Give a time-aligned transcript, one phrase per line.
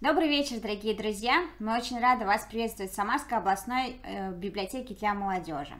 [0.00, 1.46] Добрый вечер, дорогие друзья!
[1.58, 5.74] Мы очень рады вас приветствовать в Самарской областной э, библиотеке для молодежи.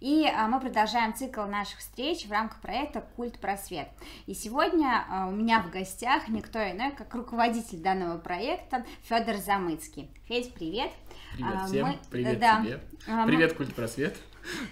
[0.00, 3.86] И э, мы продолжаем цикл наших встреч в рамках проекта «Культ просвет».
[4.26, 10.10] И сегодня э, у меня в гостях никто иной, как руководитель данного проекта Федор Замыцкий.
[10.26, 10.90] Федь, привет!
[11.36, 11.98] Привет а, всем, мы...
[12.10, 12.60] привет да.
[12.60, 12.80] тебе!
[13.06, 13.56] А, привет, мы...
[13.56, 14.16] «Культ просвет!»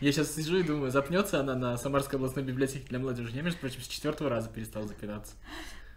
[0.01, 3.31] Я сейчас сижу и думаю, запнется она на Самарской областной библиотеке для молодежи.
[3.37, 5.35] Я, между прочим, с четвертого раза перестал запинаться.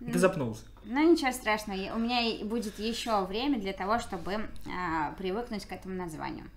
[0.06, 0.64] Ты запнулся.
[0.84, 1.94] Ну, ничего страшного.
[1.96, 6.50] У меня будет еще время для того, чтобы а, привыкнуть к этому названию.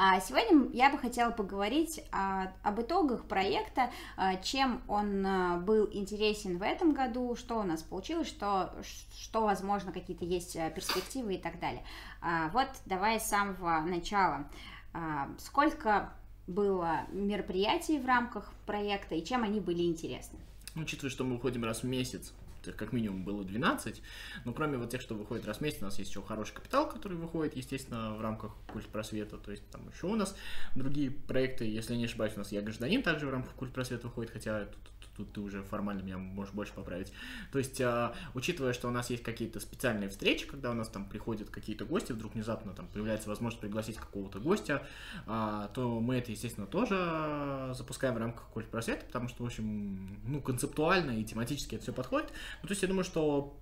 [0.00, 5.88] А сегодня я бы хотела поговорить а, об итогах проекта, а, чем он а, был
[5.90, 8.72] интересен в этом году, что у нас получилось, что,
[9.18, 11.82] что возможно, какие-то есть а, перспективы и так далее.
[12.20, 14.48] А, вот давай с самого начала.
[14.94, 16.12] А, сколько
[16.46, 20.38] было мероприятий в рамках проекта и чем они были интересны?
[20.78, 22.32] Ну, учитывая, что мы уходим раз в месяц,
[22.76, 24.00] как минимум было 12,
[24.44, 26.88] но кроме вот тех, что выходит раз в месяц, у нас есть еще хороший капитал,
[26.88, 30.36] который выходит, естественно, в рамках культ просвета, то есть там еще у нас
[30.76, 34.30] другие проекты, если не ошибаюсь, у нас «Я гражданин» также в рамках культ просвета выходит,
[34.30, 37.12] хотя тут тут ты уже формально меня можешь больше поправить.
[37.52, 41.08] То есть, э, учитывая, что у нас есть какие-то специальные встречи, когда у нас там
[41.08, 44.86] приходят какие-то гости, вдруг внезапно там появляется возможность пригласить какого-то гостя,
[45.26, 50.20] э, то мы это, естественно, тоже запускаем в рамках культ просвета, потому что, в общем,
[50.24, 52.32] ну, концептуально и тематически это все подходит.
[52.62, 53.58] Ну, то есть, я думаю, что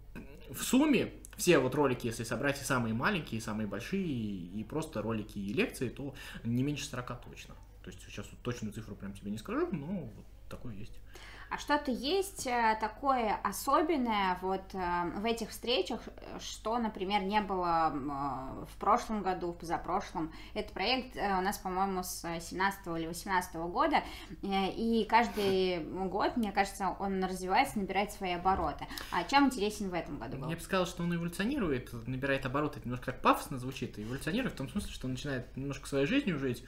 [0.51, 5.03] в сумме все вот ролики, если собрать и самые маленькие, и самые большие, и просто
[5.03, 7.55] ролики и лекции, то не меньше 40 точно.
[7.83, 10.99] То есть сейчас вот точную цифру прям тебе не скажу, но вот такое есть.
[11.49, 16.01] А что-то есть э, такое особенное вот э, в этих встречах,
[16.41, 17.93] что, например, не было
[18.69, 20.33] в прошлом году, в позапрошлом.
[20.55, 24.03] Этот проект э, у нас, по-моему, с 17 или 18 года,
[24.43, 28.87] и каждый год, мне кажется, он развивается, набирает свои обороты.
[29.13, 30.49] А чем интересен в этом году был?
[30.49, 34.57] Я бы сказал, что он эволюционирует, набирает обороты, это немножко так пафосно звучит, эволюционирует в
[34.57, 36.65] том смысле, что он начинает немножко своей жизнью жить,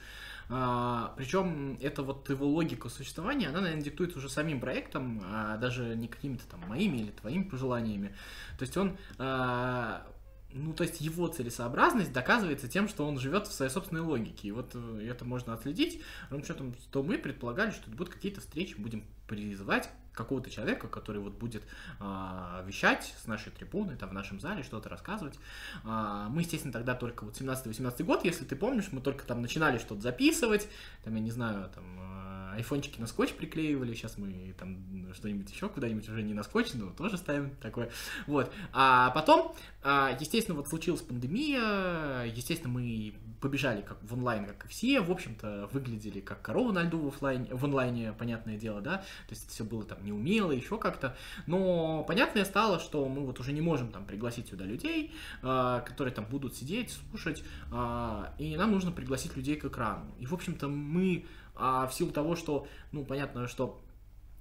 [0.49, 5.95] а, причем это вот его логика существования, она, наверное, диктуется уже самим проектом, а даже
[5.95, 8.15] не какими-то там моими или твоими пожеланиями.
[8.57, 10.07] То есть он а,
[10.51, 14.47] ну, то есть его целесообразность доказывается тем, что он живет в своей собственной логике.
[14.47, 16.01] И вот э, это можно отследить.
[16.31, 21.33] Ровно счетом, что мы предполагали, что будут какие-то встречи, будем призывать какого-то человека, который вот
[21.33, 21.63] будет
[21.99, 25.39] э, вещать с нашей трибуны, там в нашем зале что-то рассказывать.
[25.85, 29.77] Э, мы, естественно, тогда только вот 17-18 год, если ты помнишь, мы только там начинали
[29.77, 30.67] что-то записывать,
[31.03, 35.69] там, я не знаю, там, э, айфончики на скотч приклеивали, сейчас мы там что-нибудь еще
[35.69, 37.89] куда-нибудь уже не на скотч, но тоже ставим такое.
[38.27, 38.51] Вот.
[38.73, 44.67] А потом, э, естественно, вот случилась пандемия, естественно, мы побежали как в онлайн, как и
[44.67, 48.97] все, в общем-то, выглядели как корова на льду в, офлайне, в онлайне, понятное дело, да,
[48.97, 51.15] то есть это все было там неумело, еще как-то,
[51.47, 56.13] но понятное стало, что мы вот уже не можем там пригласить сюда людей, э, которые
[56.13, 60.13] там будут сидеть, слушать, э, и нам нужно пригласить людей к экрану.
[60.19, 61.25] И, в общем-то, мы
[61.59, 63.81] э, в силу того, что, ну, понятно, что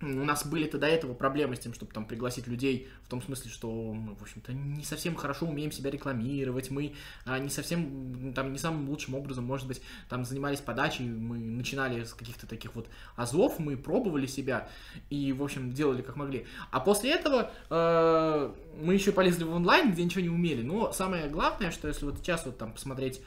[0.00, 3.50] у нас были-то до этого проблемы с тем, чтобы там пригласить людей, в том смысле,
[3.50, 8.52] что мы, в общем-то, не совсем хорошо умеем себя рекламировать, мы а, не совсем, там,
[8.52, 12.88] не самым лучшим образом, может быть, там, занимались подачей, мы начинали с каких-то таких вот
[13.16, 14.68] азов, мы пробовали себя
[15.10, 16.46] и, в общем, делали как могли.
[16.70, 20.62] А после этого э, мы еще полезли в онлайн, где ничего не умели.
[20.62, 23.24] Но самое главное, что если вот сейчас вот там посмотреть а,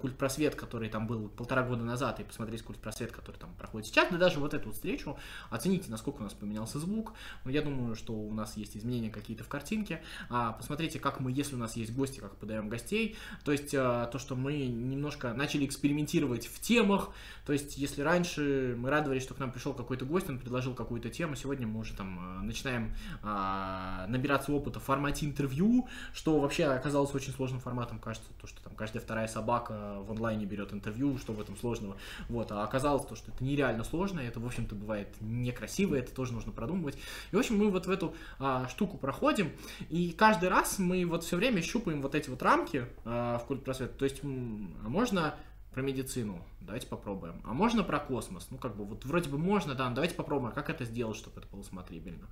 [0.00, 3.86] культ просвет, который там был полтора года назад, и посмотреть культ просвет, который там проходит
[3.86, 5.16] сейчас, да даже вот эту встречу,
[5.50, 7.14] оцените, насколько у нас поменялся звук.
[7.44, 10.02] Ну, я думаю, что у нас есть изменения какие-то в картинке.
[10.28, 13.16] А, посмотрите, как мы, если у нас есть гости, как подаем гостей.
[13.44, 17.10] То есть а, то, что мы немножко начали экспериментировать в темах.
[17.46, 21.08] То есть, если раньше мы радовались, что к нам пришел какой-то гость, он предложил какую-то
[21.08, 27.32] тему, сегодня мы уже там начинаем набираться опыта в формате интервью, что вообще оказалось очень
[27.32, 31.32] сложным форматом, кажется, то, что там каждая вторая собака собака в онлайне берет интервью, что
[31.32, 31.96] в этом сложного.
[32.28, 36.32] Вот, а оказалось то, что это нереально сложно, это, в общем-то, бывает некрасиво, это тоже
[36.32, 36.98] нужно продумывать.
[37.30, 39.52] И, в общем, мы вот в эту а, штуку проходим,
[39.88, 43.62] и каждый раз мы вот все время щупаем вот эти вот рамки а, в культ
[43.62, 43.96] просвет.
[43.96, 45.36] То есть, а можно
[45.72, 47.40] про медицину, давайте попробуем.
[47.44, 48.48] А можно про космос?
[48.50, 51.16] Ну, как бы, вот вроде бы можно, да, но давайте попробуем, а как это сделать,
[51.16, 52.26] чтобы это было смотрибельно.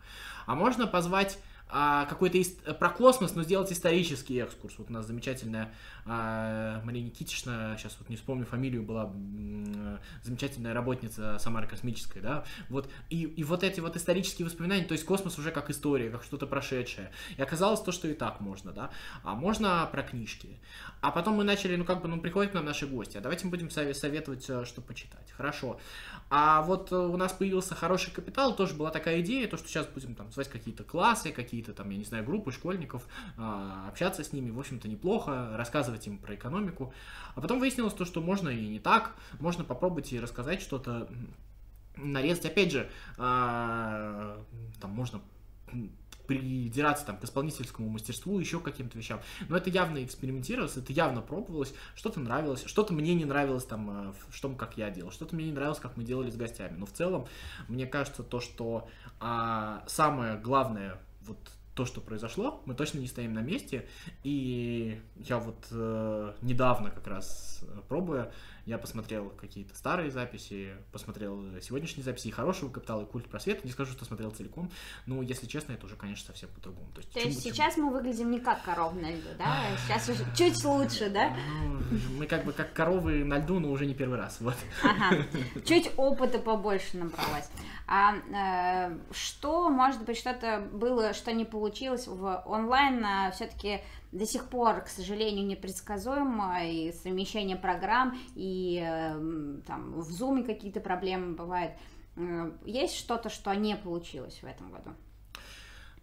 [0.47, 1.39] А можно позвать
[1.69, 2.63] а, какой-то ист...
[2.79, 4.75] про космос, но сделать исторический экскурс.
[4.79, 5.73] Вот у нас замечательная
[6.05, 9.13] а, Мария Никитична, сейчас вот не вспомню фамилию, была
[10.23, 15.05] замечательная работница Самары Космической, да, вот, и, и вот эти вот исторические воспоминания, то есть
[15.05, 17.11] космос уже как история, как что-то прошедшее.
[17.37, 18.91] И оказалось то, что и так можно, да,
[19.23, 20.61] а можно про книжки.
[21.01, 23.47] А потом мы начали, ну, как бы, ну, приходят к нам наши гости, а давайте
[23.47, 25.31] мы будем советовать, э, что почитать.
[25.37, 25.81] Хорошо.
[26.31, 29.87] А вот э, у нас появился хороший капитал, тоже была такая идея, то, что сейчас
[29.87, 33.07] будем там звать какие-то классы, какие какие-то там, я не знаю, группы школьников,
[33.37, 36.93] а, общаться с ними, в общем-то, неплохо, рассказывать им про экономику.
[37.37, 41.09] А потом выяснилось то, что можно и не так, можно попробовать и рассказать что-то,
[41.97, 44.43] нарезать, опять же, а,
[44.81, 45.21] там можно
[46.27, 49.21] придираться там к исполнительскому мастерству, еще каким-то вещам.
[49.49, 54.41] Но это явно экспериментировалось, это явно пробовалось, что-то нравилось, что-то мне не нравилось там, в
[54.41, 56.77] том, как я делал, что-то мне не нравилось, как мы делали с гостями.
[56.79, 57.27] Но в целом,
[57.69, 58.89] мне кажется, то, что
[59.21, 61.39] а, самое главное, вот
[61.75, 63.89] то, что произошло, мы точно не стоим на месте,
[64.23, 68.33] и я вот э, недавно как раз пробуя,
[68.67, 73.67] я посмотрел какие-то старые записи, посмотрел сегодняшние записи, и хорошего капитала, и культ просвета.
[73.67, 74.71] Не скажу, что смотрел целиком,
[75.07, 76.91] но, если честно, это уже, конечно, совсем по-другому.
[76.93, 79.63] То есть, То есть сейчас мы выглядим не как коров на льду, да?
[79.87, 81.37] Сейчас уже чуть лучше, да?
[81.91, 84.57] Ну, мы как бы как коровы на льду, но уже не первый раз, вот.
[84.83, 85.25] Ага.
[85.67, 87.51] Чуть опыта побольше набралось.
[87.87, 93.83] А э, что, может быть, что-то было, что не получилось в онлайн, а все-таки
[94.15, 100.81] до сих пор, к сожалению, непредсказуемо, и совмещение программ, и э, там в Zoom какие-то
[100.81, 101.73] проблемы бывают.
[102.17, 104.91] Э, есть что-то, что не получилось в этом году?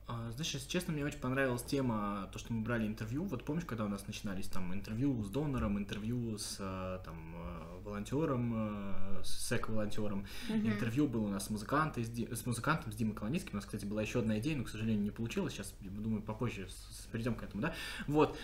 [0.07, 3.23] А, знаешь, если честно, мне очень понравилась тема, то, что мы брали интервью.
[3.23, 7.70] Вот помнишь, когда у нас начинались там интервью с донором, интервью с а, там а,
[7.91, 8.93] волонтером,
[9.23, 10.25] с эко-волонтером.
[10.49, 10.67] Mm-hmm.
[10.67, 13.51] Интервью было у нас с, музыкантом, с музыкантом, с Димой Колоницким.
[13.53, 15.53] У нас, кстати, была еще одна идея, но, к сожалению, не получилось.
[15.53, 16.67] Сейчас, думаю, попозже
[17.11, 17.73] перейдем к этому, да?
[18.07, 18.37] Вот.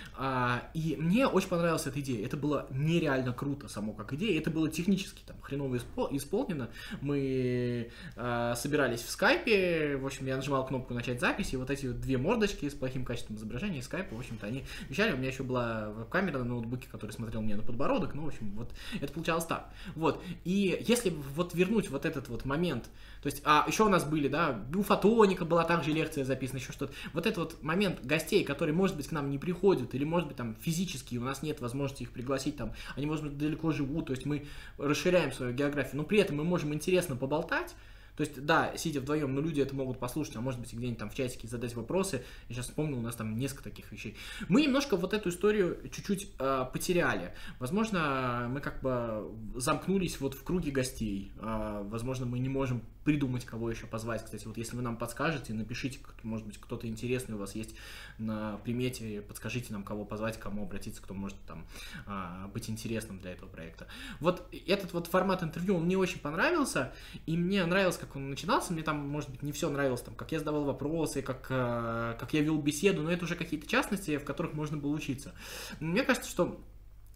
[0.74, 2.26] И мне очень понравилась эта идея.
[2.26, 4.40] Это было нереально круто само как идея.
[4.40, 5.78] Это было технически там хреново
[6.12, 6.70] исполнено.
[7.02, 9.98] Мы собирались в скайпе.
[9.98, 13.38] В общем, я нажимал кнопку «Начать запись», вот эти вот две мордочки с плохим качеством
[13.38, 15.14] изображения и скайпа, в общем-то, они вещали.
[15.14, 18.52] У меня еще была веб-камера на ноутбуке, который смотрел мне на подбородок, ну, в общем,
[18.52, 19.72] вот это получалось так.
[19.96, 22.86] Вот, и если вот вернуть вот этот вот момент,
[23.22, 26.72] то есть, а еще у нас были, да, у Фотоника была также лекция записана, еще
[26.72, 26.94] что-то.
[27.14, 30.38] Вот этот вот момент гостей, которые, может быть, к нам не приходят, или, может быть,
[30.38, 34.14] там, физически у нас нет возможности их пригласить, там, они, может быть, далеко живут, то
[34.14, 34.46] есть мы
[34.78, 37.76] расширяем свою географию, но при этом мы можем интересно поболтать,
[38.18, 41.12] то есть, да, сидя вдвоем, но люди это могут послушать, а может быть где-нибудь там
[41.12, 42.24] в чатике задать вопросы.
[42.50, 44.18] Я сейчас вспомнил, у нас там несколько таких вещей.
[44.50, 47.36] Мы немножко вот эту историю чуть-чуть э, потеряли.
[47.60, 51.32] Возможно, мы как бы замкнулись вот в круге гостей.
[51.40, 54.26] Э, возможно, мы не можем придумать, кого еще позвать.
[54.26, 57.74] Кстати, вот если вы нам подскажете, напишите, может быть, кто-то интересный у вас есть
[58.18, 61.66] на примете, подскажите нам, кого позвать, кому обратиться, кто может там
[62.06, 63.88] а, быть интересным для этого проекта.
[64.20, 66.92] Вот этот вот формат интервью, он мне очень понравился,
[67.26, 70.34] и мне нравилось, как он начинался, мне там, может быть, не все нравилось, там, как
[70.34, 74.26] я задавал вопросы, как, а, как я вел беседу, но это уже какие-то частности, в
[74.26, 75.34] которых можно было учиться.
[75.80, 76.60] Мне кажется, что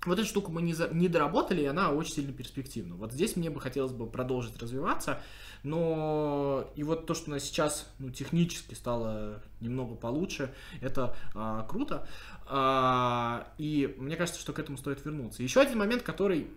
[0.06, 2.96] вот эту штуку мы не, за, не доработали, и она очень сильно перспективна.
[2.96, 5.22] Вот здесь мне бы хотелось бы продолжить развиваться,
[5.64, 11.64] но и вот то, что у нас сейчас ну, технически стало немного получше, это а,
[11.64, 12.08] круто.
[12.48, 15.44] А, и мне кажется, что к этому стоит вернуться.
[15.44, 16.48] Еще один момент, который,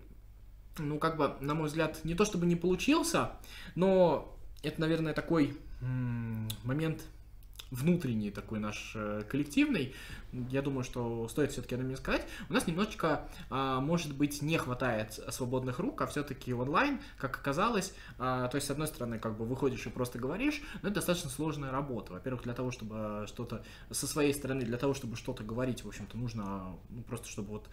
[0.79, 3.31] ну, как бы, на мой взгляд, не то чтобы не получился,
[3.75, 7.03] но это, наверное, такой м- момент
[7.75, 9.93] внутренний такой наш э, коллективный,
[10.49, 12.25] я думаю, что стоит все-таки о нем сказать.
[12.49, 17.93] У нас немножечко, а, может быть, не хватает свободных рук, а все-таки онлайн, как оказалось,
[18.17, 21.29] а, то есть, с одной стороны, как бы выходишь и просто говоришь, но это достаточно
[21.29, 22.13] сложная работа.
[22.13, 26.17] Во-первых, для того, чтобы что-то со своей стороны, для того, чтобы что-то говорить, в общем-то,
[26.17, 27.69] нужно ну, просто, чтобы вот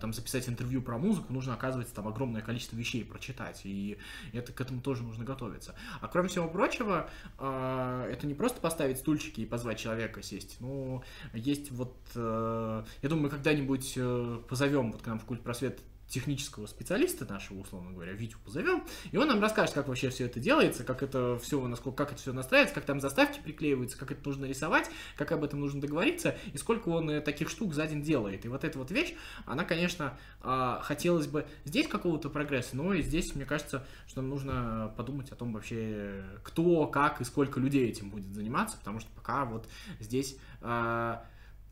[0.00, 3.98] там записать интервью про музыку, нужно, оказывается, там огромное количество вещей прочитать, и
[4.32, 5.74] это к этому тоже нужно готовиться.
[6.00, 11.02] А кроме всего прочего, а, это не просто поставить стульчики и позвать человека сесть, ну,
[11.32, 15.80] есть вот, э, я думаю, мы когда-нибудь э, позовем вот к нам в Культ Просвет
[16.14, 20.38] технического специалиста нашего, условно говоря, Витю позовем, и он нам расскажет, как вообще все это
[20.38, 24.24] делается, как это все, насколько, как это все настраивается, как там заставки приклеиваются, как это
[24.24, 28.02] нужно рисовать, как об этом нужно договориться, и сколько он э, таких штук за день
[28.02, 28.44] делает.
[28.44, 33.02] И вот эта вот вещь, она, конечно, а, хотелось бы здесь какого-то прогресса, но и
[33.02, 37.88] здесь, мне кажется, что нам нужно подумать о том вообще, кто, как и сколько людей
[37.88, 39.66] этим будет заниматься, потому что пока вот
[39.98, 41.24] здесь а,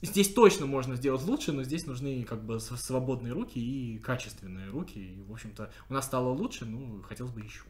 [0.03, 4.99] Здесь точно можно сделать лучше, но здесь нужны как бы свободные руки и качественные руки.
[4.99, 7.63] И, в общем-то, у нас стало лучше, ну, хотелось бы еще.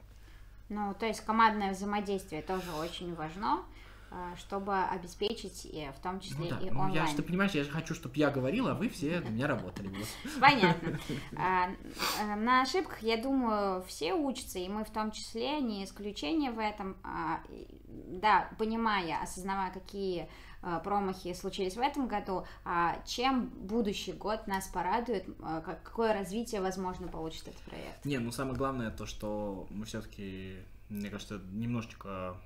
[0.70, 3.64] Ну, то есть командное взаимодействие тоже очень важно,
[4.10, 6.58] э, чтобы обеспечить и в том числе ну, да.
[6.60, 6.88] и онлайн.
[6.88, 9.30] Ну, я же, ты понимаешь, я же хочу, чтобы я говорила, а вы все для
[9.30, 9.92] меня работали.
[10.40, 10.98] Понятно.
[11.36, 16.50] А, э, на ошибках, я думаю, все учатся, и мы в том числе, не исключение
[16.50, 16.96] в этом.
[17.02, 17.42] А,
[17.86, 20.26] да, понимая, осознавая, какие Э,
[20.84, 27.08] промахи случились в этом году, а чем будущий год нас порадует, э, какое развитие, возможно,
[27.08, 28.04] получит этот проект?
[28.04, 32.36] Не, ну самое главное то, что мы все-таки, мне кажется, немножечко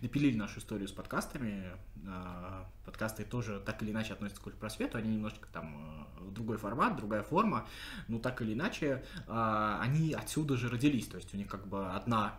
[0.00, 1.72] допилили нашу историю с подкастами.
[2.06, 6.96] А, подкасты тоже так или иначе относятся к просвету, они немножечко там э, другой формат,
[6.96, 7.66] другая форма,
[8.08, 11.90] но так или иначе а, они отсюда же родились, то есть у них как бы
[11.92, 12.38] одна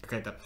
[0.00, 0.38] какая-то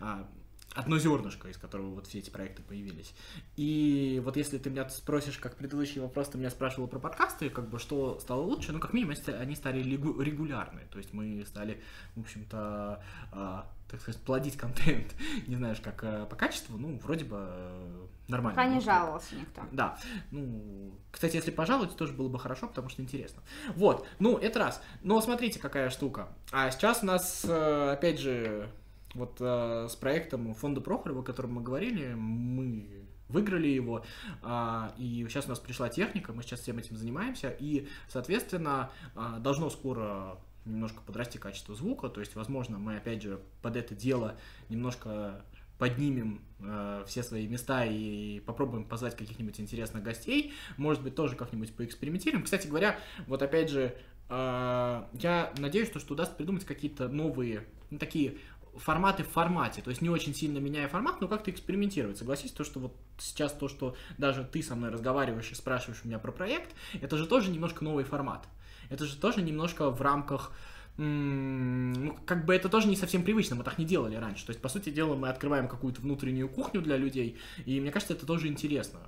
[0.00, 0.28] а,
[0.74, 3.14] одно зернышко, из которого вот все эти проекты появились.
[3.56, 7.68] И вот если ты меня спросишь, как предыдущий вопрос, ты меня спрашивал про подкасты, как
[7.68, 10.82] бы что стало лучше, ну, как минимум, они стали регулярны.
[10.90, 11.82] То есть мы стали,
[12.14, 13.02] в общем-то,
[13.32, 15.14] э, так сказать, плодить контент,
[15.46, 18.56] не знаешь, как э, по качеству, ну, вроде бы э, нормально.
[18.56, 19.62] Пока не жаловался никто.
[19.70, 19.98] Да.
[20.30, 23.42] Ну, кстати, если пожаловать, тоже было бы хорошо, потому что интересно.
[23.76, 24.82] Вот, ну, это раз.
[25.02, 26.28] Но смотрите, какая штука.
[26.50, 28.70] А сейчас у нас, э, опять же,
[29.14, 34.04] вот э, с проектом фонда Прохорова, о котором мы говорили, мы выиграли его,
[34.42, 39.36] э, и сейчас у нас пришла техника, мы сейчас всем этим занимаемся, и, соответственно, э,
[39.40, 44.36] должно скоро немножко подрасти качество звука, то есть, возможно, мы, опять же, под это дело
[44.68, 45.44] немножко
[45.78, 51.74] поднимем э, все свои места и попробуем позвать каких-нибудь интересных гостей, может быть, тоже как-нибудь
[51.74, 52.44] поэкспериментируем.
[52.44, 53.96] Кстати говоря, вот опять же,
[54.28, 58.38] э, я надеюсь, что, что удастся придумать какие-то новые, ну, такие
[58.76, 62.18] форматы в формате, то есть не очень сильно меняя формат, но как-то экспериментировать.
[62.18, 66.08] Согласись, то, что вот сейчас то, что даже ты со мной разговариваешь и спрашиваешь у
[66.08, 68.46] меня про проект, это же тоже немножко новый формат.
[68.90, 70.52] Это же тоже немножко в рамках
[70.98, 74.44] ну, как бы это тоже не совсем привычно, мы так не делали раньше.
[74.44, 78.12] То есть, по сути дела, мы открываем какую-то внутреннюю кухню для людей, и мне кажется,
[78.12, 79.00] это тоже интересно.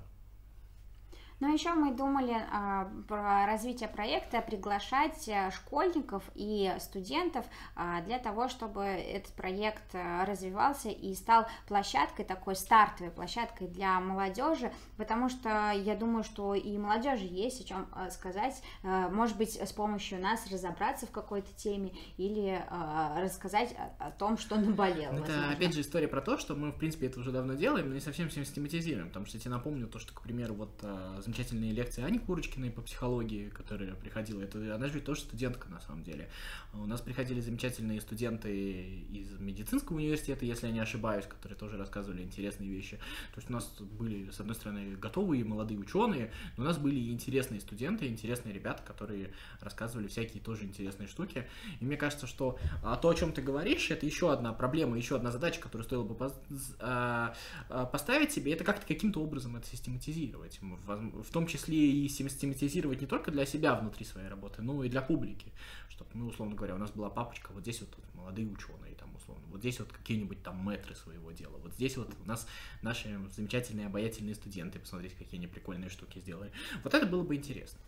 [1.44, 7.44] Но еще мы думали а, про развитие проекта, приглашать э, школьников и студентов
[7.76, 14.00] а, для того, чтобы этот проект а, развивался и стал площадкой, такой стартовой площадкой для
[14.00, 19.60] молодежи, потому что я думаю, что и молодежи есть о чем а, сказать, может быть,
[19.60, 22.64] с помощью нас разобраться в какой-то теме или
[23.18, 25.12] рассказать о, о том, что наболело.
[25.12, 25.52] Это, возможно.
[25.52, 28.00] опять же, история про то, что мы, в принципе, это уже давно делаем, но не
[28.00, 30.80] совсем всем систематизируем, потому что я тебе напомню то, что, к примеру, вот
[31.34, 34.40] замечательные лекции Ани Курочкиной по психологии, которая приходила.
[34.40, 36.28] Это, она же тоже студентка, на самом деле.
[36.72, 42.22] У нас приходили замечательные студенты из медицинского университета, если я не ошибаюсь, которые тоже рассказывали
[42.22, 42.98] интересные вещи.
[43.34, 47.00] То есть у нас были, с одной стороны, готовые молодые ученые, но у нас были
[47.00, 51.48] и интересные студенты, интересные ребята, которые рассказывали всякие тоже интересные штуки.
[51.80, 55.16] И мне кажется, что а, то, о чем ты говоришь, это еще одна проблема, еще
[55.16, 56.32] одна задача, которую стоило бы
[56.78, 57.34] а,
[57.68, 60.60] а, поставить себе, это как-то каким-то образом это систематизировать
[61.22, 65.02] в том числе и систематизировать не только для себя внутри своей работы, но и для
[65.02, 65.52] публики.
[65.88, 69.44] Чтобы, ну, условно говоря, у нас была папочка, вот здесь вот молодые ученые, там, условно,
[69.50, 72.48] вот здесь вот какие-нибудь там метры своего дела, вот здесь вот у нас
[72.82, 76.50] наши замечательные, обаятельные студенты, посмотрите, какие они прикольные штуки сделали.
[76.82, 77.78] Вот это было бы интересно.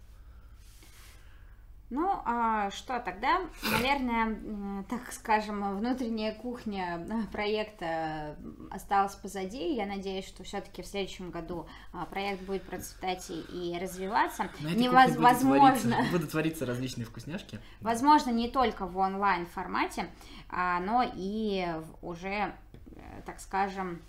[1.88, 3.42] Ну, а что тогда?
[3.70, 8.36] Наверное, так скажем, внутренняя кухня э, проекта
[8.72, 9.74] осталась позади.
[9.74, 14.50] Я надеюсь, что все-таки в следующем году а, проект будет процветать и развиваться.
[14.60, 16.04] Невозможно.
[16.10, 17.60] Будут твориться различные вкусняшки.
[17.80, 20.08] Возможно, не только в онлайн формате,
[20.48, 21.66] а, но и
[22.02, 22.52] уже,
[22.96, 24.02] э, так скажем,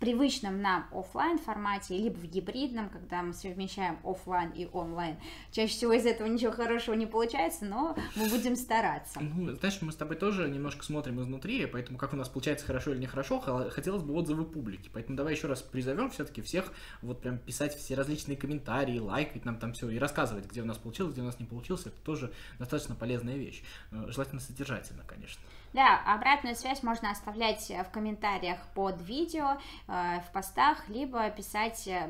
[0.00, 5.16] привычном нам офлайн формате, либо в гибридном, когда мы совмещаем офлайн и онлайн.
[5.52, 9.20] Чаще всего из этого ничего хорошего не получается, но мы будем стараться.
[9.20, 12.92] Ну, знаешь, мы с тобой тоже немножко смотрим изнутри, поэтому как у нас получается хорошо
[12.92, 13.40] или нехорошо,
[13.70, 14.90] хотелось бы отзывы публики.
[14.92, 19.58] Поэтому давай еще раз призовем все-таки всех вот прям писать все различные комментарии, лайкать нам
[19.58, 21.82] там все и рассказывать, где у нас получилось, где у нас не получилось.
[21.82, 23.62] Это тоже достаточно полезная вещь.
[23.92, 25.42] Э, желательно содержательно, конечно.
[25.72, 29.58] Да, обратную связь можно оставлять в комментариях под видео,
[29.90, 32.06] в постах, либо писать э,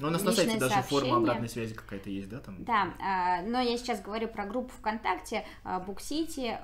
[0.00, 2.40] ну, У нас на сайте даже форма обратной связи какая-то есть, да?
[2.40, 2.64] Там?
[2.64, 5.44] Да, э, но я сейчас говорю про группу ВКонтакте,
[5.86, 6.58] Буксити,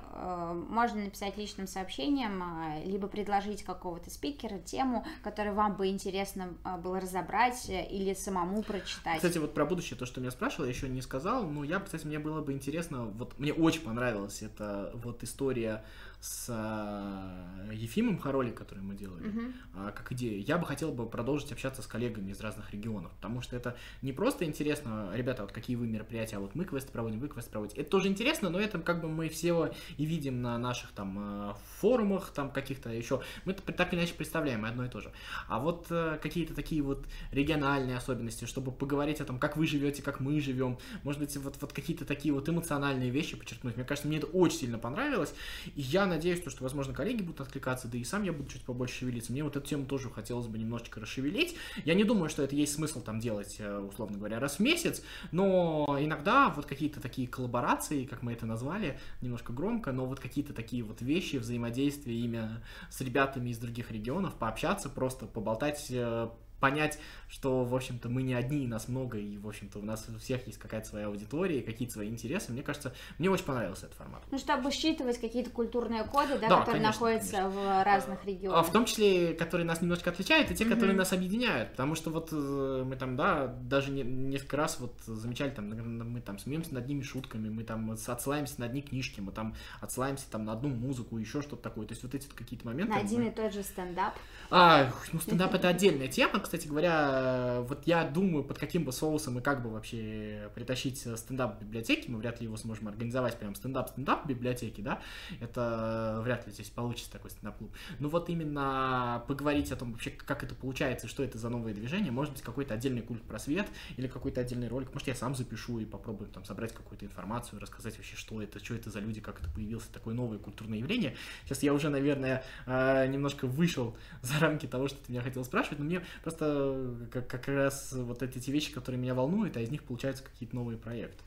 [0.69, 2.43] можно написать личным сообщением,
[2.85, 6.49] либо предложить какого-то спикера, тему, которую вам бы интересно
[6.83, 9.17] было разобрать или самому прочитать.
[9.17, 12.05] Кстати, вот про будущее, то, что меня спрашивал, я еще не сказал, но я, кстати,
[12.05, 15.83] мне было бы интересно, вот мне очень понравилась эта вот история
[16.19, 19.93] с э, Ефимом Хароли, который мы делали, uh-huh.
[19.93, 20.41] как идея.
[20.41, 24.13] Я бы хотел бы продолжить общаться с коллегами из разных регионов, потому что это не
[24.13, 27.81] просто интересно, ребята, вот какие вы мероприятия, а вот мы квесты проводим, вы квесты проводите.
[27.81, 31.53] Это тоже интересно, но это как бы мы все и видим на наших там э,
[31.79, 33.21] форумах, там каких-то еще.
[33.45, 35.11] Мы так или иначе представляем, одно и то же.
[35.47, 40.01] А вот э, какие-то такие вот региональные особенности, чтобы поговорить о том, как вы живете,
[40.01, 43.75] как мы живем, может быть, вот, вот какие-то такие вот эмоциональные вещи подчеркнуть.
[43.75, 45.33] Мне кажется, мне это очень сильно понравилось,
[45.75, 48.99] и я надеюсь, что, возможно, коллеги будут откликаться, да и сам я буду чуть побольше
[48.99, 49.31] шевелиться.
[49.31, 51.55] Мне вот эту тему тоже хотелось бы немножечко расшевелить.
[51.85, 55.03] Я не думаю, что это есть смысл там делать, э, условно говоря, раз в месяц,
[55.31, 60.53] но иногда вот какие-то такие коллаборации, как мы это назвали, немножко громко, но вот какие-то
[60.53, 66.99] такие вот вещи, взаимодействия именно с ребятами из других регионов, пообщаться, просто поболтать, э, понять,
[67.29, 70.47] что, в общем-то, мы не одни, нас много, и, в общем-то, у нас у всех
[70.47, 72.51] есть какая-то своя аудитория, какие-то свои интересы.
[72.51, 74.23] Мне кажется, мне очень понравился этот формат.
[74.31, 77.49] Ну, чтобы считывать какие-то культурные коды, да, да которые конечно, находятся конечно.
[77.49, 78.59] в разных регионах.
[78.59, 80.97] А в том числе, которые нас немножко отличают, и те, которые mm-hmm.
[80.97, 81.71] нас объединяют.
[81.71, 86.21] Потому что вот э, мы там, да, даже не, несколько раз вот замечали, там, мы
[86.21, 90.45] там смеемся над одними шутками, мы там отсылаемся на одни книжки, мы там отсылаемся там
[90.45, 91.85] на одну музыку, еще что-то такое.
[91.87, 92.93] То есть вот эти какие-то моменты.
[92.93, 93.27] На один мы...
[93.27, 94.13] и тот же стендап.
[94.49, 99.37] А, ну, стендап это отдельная тема, кстати говоря, вот я думаю, под каким бы соусом
[99.37, 103.53] и как бы вообще притащить стендап в библиотеке, мы вряд ли его сможем организовать прям
[103.53, 105.01] стендап-стендап в библиотеке, да,
[105.41, 107.69] это вряд ли здесь получится такой стендап-клуб.
[107.99, 112.11] Ну вот именно поговорить о том вообще, как это получается, что это за новые движения,
[112.11, 115.85] может быть, какой-то отдельный культ просвет или какой-то отдельный ролик, может, я сам запишу и
[115.85, 119.49] попробую там собрать какую-то информацию, рассказать вообще, что это, что это за люди, как это
[119.49, 121.17] появилось, такое новое культурное явление.
[121.43, 125.79] Сейчас я уже, наверное, э, немножко вышел за рамки того, что ты меня хотел спрашивать,
[125.79, 129.69] но мне просто как, как раз вот эти те вещи, которые меня волнуют, а из
[129.69, 131.23] них получаются какие-то новые проекты.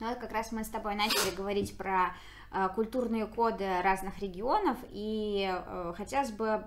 [0.00, 2.14] Ну как раз мы с тобой начали говорить про
[2.52, 6.64] э, культурные коды разных регионов, и э, хотелось бы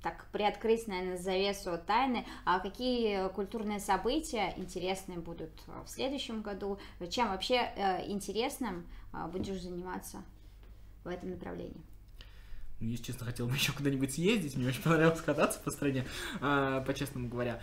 [0.00, 5.50] так приоткрыть, наверное, завесу тайны, а какие культурные события интересные будут
[5.84, 6.78] в следующем году,
[7.10, 10.22] чем вообще э, интересным э, будешь заниматься
[11.02, 11.82] в этом направлении?
[12.80, 14.56] Ну, если честно, хотел бы еще куда-нибудь съездить.
[14.56, 16.06] Мне очень понравилось кататься по стране,
[16.40, 17.60] а, по-честному говоря.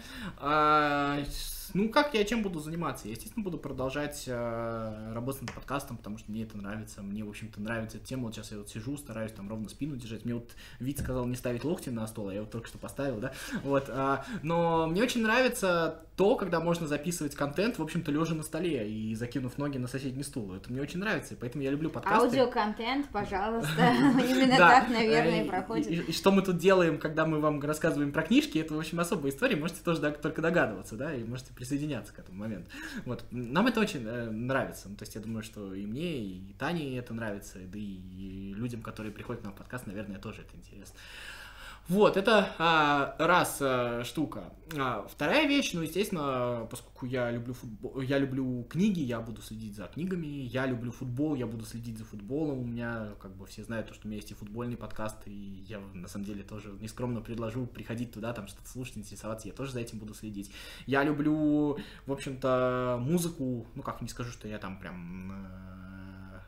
[1.73, 3.07] Ну, как я чем буду заниматься?
[3.07, 7.01] Я, естественно, буду продолжать э, работать над подкастом, потому что мне это нравится.
[7.01, 8.23] Мне, в общем-то, нравится эта тема.
[8.23, 10.25] Вот сейчас я вот сижу, стараюсь там ровно спину держать.
[10.25, 13.19] Мне вот вид сказал не ставить локти на стол, а я вот только что поставил,
[13.19, 13.33] да.
[13.63, 13.85] Вот.
[13.89, 18.89] Э, но мне очень нравится то, когда можно записывать контент, в общем-то, лежа на столе
[18.89, 20.53] и закинув ноги на соседний стул.
[20.53, 22.25] Это мне очень нравится, и поэтому я люблю подкасты.
[22.25, 23.71] Аудиоконтент, пожалуйста.
[24.29, 25.87] Именно так, наверное, и проходит.
[25.87, 29.31] И что мы тут делаем, когда мы вам рассказываем про книжки, это, в общем, особая
[29.31, 29.55] история.
[29.55, 32.69] Можете тоже только догадываться, да, и можете присоединяться к этому моменту.
[33.05, 33.25] Вот.
[33.31, 34.89] Нам это очень э, нравится.
[34.89, 38.81] Ну, то есть я думаю, что и мне, и Тане это нравится, да и людям,
[38.81, 40.95] которые приходят на подкаст, наверное, тоже это интересно.
[41.87, 44.51] Вот, это а, раз а, штука.
[44.75, 49.75] А, вторая вещь, ну, естественно, поскольку я люблю футбол, я люблю книги, я буду следить
[49.75, 52.57] за книгами, я люблю футбол, я буду следить за футболом.
[52.57, 55.79] У меня, как бы, все знают, что у меня есть и футбольный подкаст, и я,
[55.93, 59.81] на самом деле, тоже нескромно предложу приходить туда, там, что-то слушать, интересоваться, я тоже за
[59.81, 60.51] этим буду следить.
[60.87, 65.84] Я люблю, в общем-то, музыку, ну, как не скажу, что я там прям э,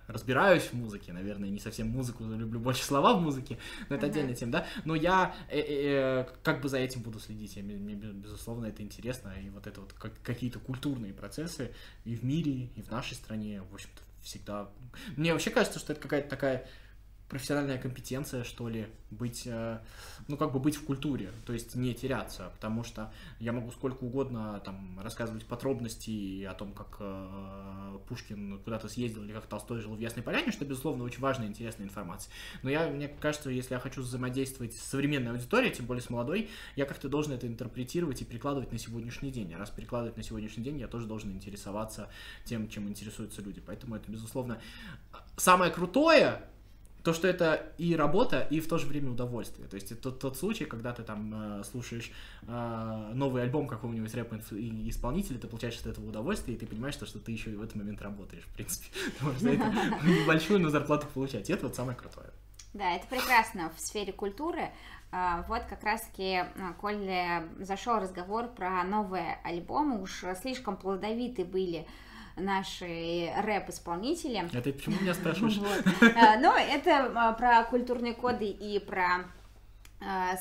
[0.07, 3.57] разбираюсь в музыке, наверное, не совсем музыку, люблю больше слова в музыке,
[3.89, 4.09] но это uh-huh.
[4.09, 7.63] отдельная тема, да, но я э, э, э, как бы за этим буду следить, я,
[7.63, 11.73] мне, безусловно, это интересно, и вот это вот как, какие-то культурные процессы
[12.05, 14.69] и в мире, и в нашей стране, в общем-то, всегда...
[15.15, 16.67] Мне вообще кажется, что это какая-то такая
[17.29, 19.79] профессиональная компетенция, что ли, быть, э,
[20.27, 24.03] ну, как бы быть в культуре, то есть не теряться, потому что я могу сколько
[24.03, 29.95] угодно там рассказывать подробности о том, как э, Пушкин куда-то съездил или как Толстой жил
[29.95, 32.31] в Ясной Поляне, что, безусловно, очень важная интересная информация.
[32.63, 36.49] Но я, мне кажется, если я хочу взаимодействовать с современной аудиторией, тем более с молодой,
[36.75, 39.53] я как-то должен это интерпретировать и перекладывать на сегодняшний день.
[39.53, 42.09] А раз перекладывать на сегодняшний день, я тоже должен интересоваться
[42.45, 43.61] тем, чем интересуются люди.
[43.65, 44.61] Поэтому это, безусловно,
[45.37, 46.41] самое крутое,
[47.07, 49.65] то, что это и работа, и в то же время удовольствие.
[49.69, 52.11] То есть это тот, тот случай, когда ты там э, слушаешь
[52.45, 57.19] э, новый альбом какого-нибудь рэп-исполнителя, ты получаешь от этого удовольствие, и ты понимаешь, что, что
[57.19, 58.87] ты еще и в этот момент работаешь, в принципе.
[59.19, 59.65] Ты можешь за это
[60.03, 61.49] небольшую, но зарплату получать.
[61.49, 62.27] И это вот самое крутое.
[62.73, 64.69] Да, это прекрасно в сфере культуры.
[65.13, 67.09] А, вот как раз-таки, а, коль
[67.63, 71.87] зашел разговор про новые альбомы, уж слишком плодовиты были
[72.37, 74.45] наши рэп-исполнители.
[74.53, 75.59] Это почему меня спрашиваешь?
[76.15, 79.25] А, ну, это про культурные коды и про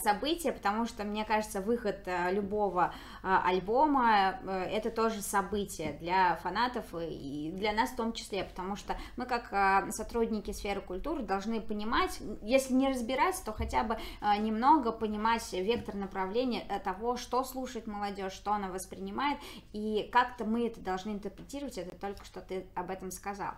[0.02, 2.92] событие, потому что, мне кажется, выход э, любого
[3.22, 4.38] э, альбома—
[4.70, 9.92] это тоже событие для фанатов и для нас в том числе, потому что мы, как
[9.92, 13.96] сотрудники сферы культуры, должны понимать, если не разбираться, то хотя бы
[14.38, 19.38] немного понимать вектор направления того, что слушает молодежь, что она воспринимает,
[19.72, 23.52] и как-то мы это должны интерпретировать, это только что ты об этом сказал.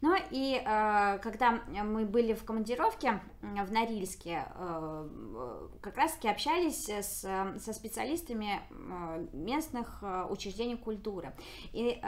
[0.00, 4.44] Ну и когда мы были в командировке в Норильске,
[5.80, 8.60] как раз-таки общались с, со специалистами
[9.32, 11.34] местных учреждений культуры.
[11.72, 12.00] И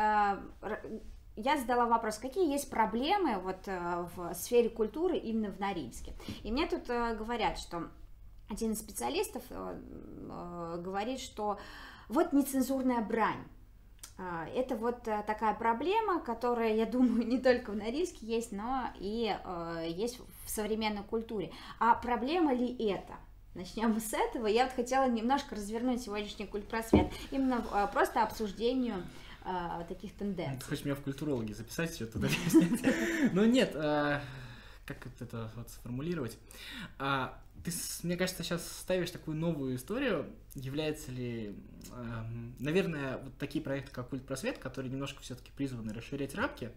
[1.36, 6.14] я задала вопрос, какие есть проблемы вот э, в сфере культуры именно в Норильске.
[6.42, 7.90] И мне тут э, говорят, что
[8.48, 11.58] один из специалистов говорит, что
[12.08, 13.44] вот нецензурная брань.
[14.54, 19.36] Это вот такая проблема, которая, я думаю, не только в Норильске есть, но и
[19.88, 21.52] есть в современной культуре.
[21.80, 23.14] А проблема ли это?
[23.56, 24.46] Начнем с этого.
[24.46, 28.96] Я вот хотела немножко развернуть сегодняшний культпросвет именно просто обсуждению
[29.42, 30.60] а, таких тенденций.
[30.60, 32.94] Ты хочешь меня в культурологи записать, что тут объяснять?
[33.32, 34.20] Ну нет, а,
[34.84, 36.36] как это вот сформулировать?
[37.64, 40.26] Ты, мне кажется, сейчас ставишь такую новую историю.
[40.54, 41.54] Является ли,
[42.58, 46.70] наверное, вот такие проекты, как Культ Просвет, которые немножко все-таки призваны расширять рамки,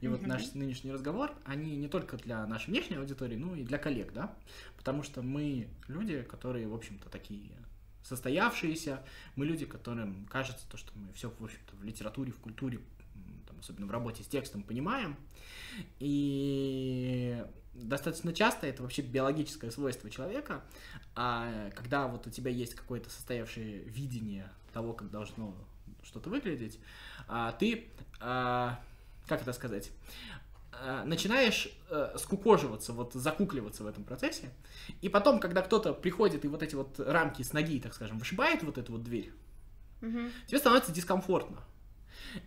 [0.00, 3.78] и вот наш нынешний разговор, они не только для нашей внешней аудитории, но и для
[3.78, 4.34] коллег, да?
[4.76, 7.52] Потому что мы люди, которые, в общем-то, такие
[8.02, 9.04] состоявшиеся,
[9.36, 12.80] мы люди, которым кажется то, что мы все, в общем-то, в литературе, в культуре,
[13.46, 15.16] там, особенно в работе с текстом, понимаем.
[15.98, 20.62] И достаточно часто это вообще биологическое свойство человека,
[21.14, 25.54] а когда вот у тебя есть какое-то состоявшее видение того, как должно
[26.02, 26.78] что-то выглядеть,
[27.28, 27.88] а ты,
[28.20, 28.80] а,
[29.26, 29.90] как это сказать,
[30.82, 34.50] Э, начинаешь э, скукоживаться, вот закукливаться в этом процессе,
[35.02, 38.62] и потом, когда кто-то приходит и вот эти вот рамки с ноги, так скажем, вышибает
[38.62, 39.30] вот эту вот дверь,
[40.00, 40.30] угу.
[40.46, 41.58] тебе становится дискомфортно.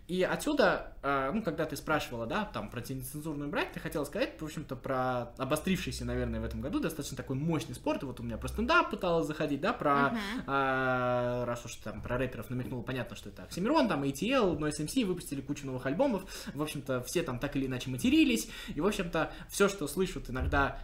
[0.08, 4.40] И отсюда, а, ну, когда ты спрашивала, да, там, про нецензурную брать, ты хотела сказать,
[4.40, 8.04] в общем-то, про обострившийся, наверное, в этом году достаточно такой мощный спорт.
[8.04, 10.44] Вот у меня про стендап пыталась заходить, да, про, uh-huh.
[10.48, 15.06] а, раз уж там про рэперов намекнула, понятно, что это Оксимирон, там, ATL, Noise MC
[15.06, 16.24] выпустили кучу новых альбомов.
[16.54, 18.50] В общем-то, все там так или иначе матерились.
[18.76, 20.80] И, в общем-то, все, что слышат иногда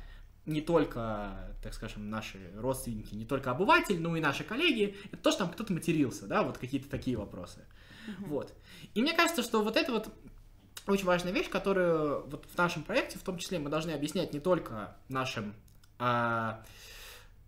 [0.45, 5.31] не только, так скажем, наши родственники, не только обыватели, но и наши коллеги, это то,
[5.31, 7.65] что там кто-то матерился, да, вот какие-то такие вопросы.
[8.07, 8.27] Uh-huh.
[8.27, 8.53] Вот.
[8.93, 10.09] И мне кажется, что вот это вот
[10.87, 14.39] очень важная вещь, которую вот в нашем проекте, в том числе, мы должны объяснять не
[14.39, 15.53] только нашим,
[15.99, 16.63] а,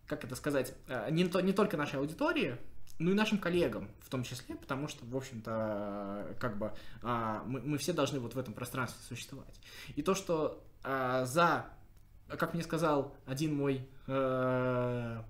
[0.07, 2.57] как это сказать, а, не, то, не только нашей аудитории,
[2.99, 7.61] но и нашим коллегам в том числе, потому что, в общем-то, как бы а, мы,
[7.61, 9.59] мы все должны вот в этом пространстве существовать.
[9.95, 11.65] И то, что а, за,
[12.37, 15.23] как мне сказал один мой а,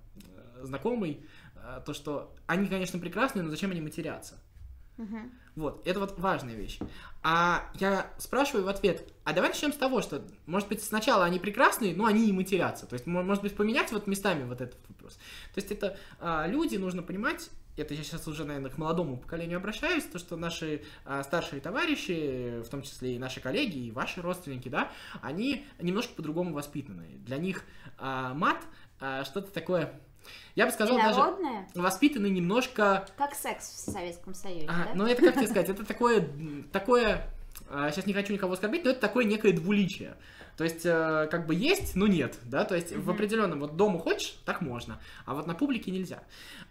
[0.62, 4.40] знакомый, а, то, что они, конечно, прекрасные, но зачем они матерятся?
[4.98, 5.18] Угу.
[5.56, 6.80] Вот, это вот важная вещь.
[7.24, 11.40] А я спрашиваю в ответ, а давай начнем с того, что, может быть, сначала они
[11.40, 12.86] прекрасные, но они и матерятся.
[12.86, 15.16] То есть, может быть, поменять вот местами вот этот вопрос.
[15.54, 19.58] То есть, это а, люди, нужно понимать, это я сейчас уже, наверное, к молодому поколению
[19.58, 24.22] обращаюсь, то, что наши а, старшие товарищи, в том числе и наши коллеги, и ваши
[24.22, 27.08] родственники, да, они немножко по-другому воспитаны.
[27.26, 27.64] Для них
[27.98, 28.60] а, мат
[29.00, 30.00] а, что-то такое
[30.54, 31.22] я бы сказал, даже
[31.74, 33.08] воспитаны немножко...
[33.18, 34.92] Как секс в Советском Союзе, а, да?
[34.94, 36.30] Ну, это, как тебе сказать, это такое,
[36.72, 37.28] такое,
[37.68, 40.16] сейчас не хочу никого оскорбить, но это такое некое двуличие.
[40.58, 43.02] То есть, э, как бы есть, но нет, да, то есть mm-hmm.
[43.02, 46.24] в определенном, вот дома хочешь, так можно, а вот на публике нельзя.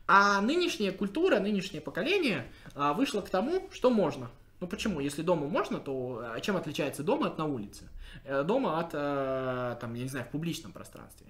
[0.06, 4.28] А нынешняя культура, нынешнее поколение а, вышло к тому, что можно.
[4.60, 5.00] Ну почему?
[5.00, 7.88] Если дома можно, то а, чем отличается дома от на улице?
[8.24, 11.28] Э, дома от, э, там, я не знаю, в публичном пространстве.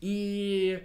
[0.00, 0.84] И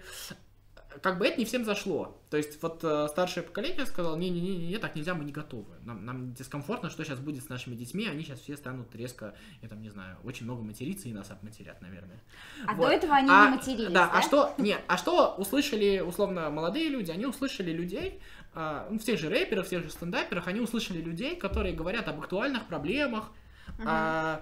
[1.02, 2.20] как бы это не всем зашло.
[2.30, 5.74] То есть вот э, старшее поколение сказало, не-не-не, так нельзя, мы не готовы.
[5.84, 9.68] Нам, нам дискомфортно, что сейчас будет с нашими детьми, они сейчас все станут резко, я
[9.68, 12.20] там не знаю, очень много материться и нас обматерят, наверное.
[12.66, 12.86] А вот.
[12.86, 14.06] до этого они а, не матерились, да?
[14.06, 14.10] да?
[14.12, 17.10] А что, не, а что услышали, условно, молодые люди?
[17.10, 18.20] Они услышали людей,
[18.54, 22.20] э, в тех же рэперах, в тех же стендаперах, они услышали людей, которые говорят об
[22.20, 23.30] актуальных проблемах,
[23.78, 23.84] uh-huh.
[23.86, 24.40] а,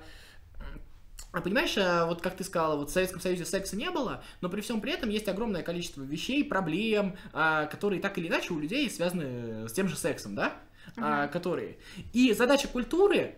[1.33, 4.51] а понимаешь, э, вот как ты сказала, вот в Советском Союзе секса не было, но
[4.51, 8.59] при всем при этом есть огромное количество вещей, проблем, а, которые так или иначе у
[8.59, 10.55] людей связаны с тем же сексом, да?
[10.97, 11.29] Uh-huh.
[11.29, 11.79] Которые.
[12.13, 13.37] И задача культуры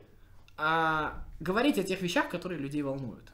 [0.57, 3.31] а, говорить о тех вещах, которые людей волнуют.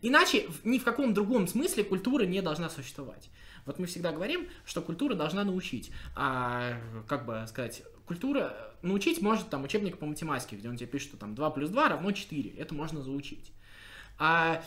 [0.00, 3.30] Иначе ни в каком другом смысле культура не должна существовать.
[3.66, 5.90] Вот мы всегда говорим, что культура должна научить.
[6.14, 6.74] А,
[7.08, 11.16] как бы сказать, культура научить может там учебник по математике, где он тебе пишет, что
[11.16, 12.50] там 2 плюс 2 равно 4.
[12.50, 13.52] Это можно заучить.
[14.24, 14.62] А,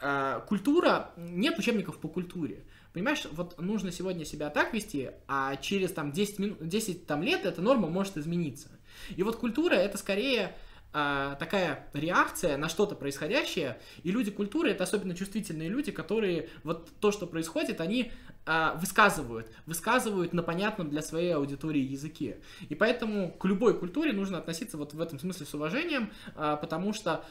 [0.00, 2.62] а культура, нет учебников по культуре.
[2.92, 7.44] Понимаешь, вот нужно сегодня себя так вести, а через там 10, минут, 10 там, лет
[7.46, 8.68] эта норма может измениться.
[9.16, 10.54] И вот культура это скорее
[10.98, 16.88] а, такая реакция на что-то происходящее, и люди культуры это особенно чувствительные люди, которые вот
[17.00, 18.12] то, что происходит, они
[18.46, 22.38] а, высказывают, высказывают на понятном для своей аудитории языке.
[22.70, 26.94] И поэтому к любой культуре нужно относиться вот в этом смысле с уважением, а, потому
[26.94, 27.26] что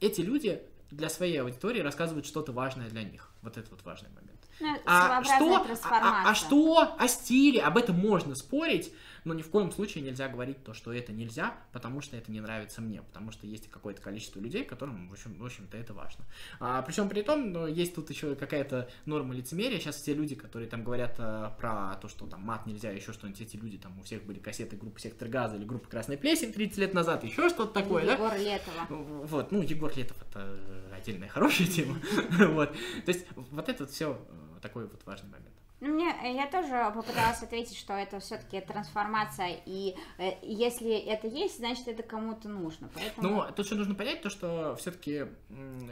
[0.00, 3.32] эти люди для своей аудитории рассказывают что-то важное для них.
[3.42, 4.30] Вот это вот важный момент.
[4.60, 7.62] Ну, А что, а, а- что о стиле?
[7.62, 8.92] Об этом можно спорить,
[9.24, 12.40] но ни в коем случае нельзя говорить то, что это нельзя, потому что это не
[12.40, 16.24] нравится мне, потому что есть какое-то количество людей, которым, в, общем, в общем-то, это важно.
[16.58, 19.78] А, причем при том, ну, есть тут еще какая-то норма лицемерия.
[19.78, 23.40] Сейчас все люди, которые там говорят а, про то, что там мат нельзя, еще что-нибудь,
[23.40, 26.78] эти люди, там у всех были кассеты группы Сектор Газа или группы Красная Плесень 30
[26.78, 28.14] лет назад, еще что-то такое, да?
[28.14, 28.86] Егор Летова.
[29.26, 30.58] Вот, ну, Егор Летов это
[30.94, 31.98] отдельная хорошая тема.
[32.50, 32.72] Вот.
[33.04, 34.18] То есть, вот это вот все
[34.60, 35.59] такой вот важный момент.
[35.80, 41.56] Ну, мне, я тоже попыталась ответить, что это все-таки трансформация, и э, если это есть,
[41.56, 42.90] значит, это кому-то нужно.
[42.94, 43.28] Поэтому...
[43.28, 45.26] Но тут еще нужно понять то, что все-таки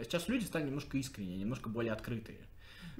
[0.02, 2.40] сейчас люди стали немножко искренние, немножко более открытые.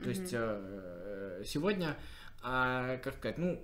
[0.03, 1.97] То есть э, сегодня,
[2.43, 3.61] а, как сказать, ну,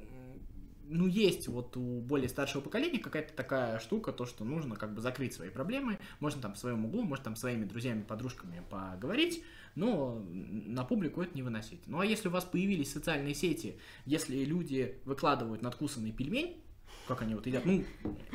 [0.86, 5.00] ну, есть вот у более старшего поколения какая-то такая штука, то, что нужно как бы
[5.00, 9.42] закрыть свои проблемы, можно там в своем углу, может там своими друзьями, подружками поговорить,
[9.74, 11.86] но на публику это не выносить.
[11.86, 16.62] Ну, а если у вас появились социальные сети, если люди выкладывают надкусанный пельмень,
[17.08, 17.84] как они вот едят, ну,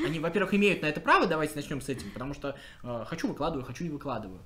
[0.06, 3.66] они, во-первых, имеют на это право, давайте начнем с этим, потому что э, хочу выкладываю,
[3.66, 4.42] хочу не выкладываю,